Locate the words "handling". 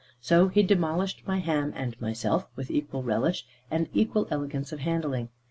4.79-5.29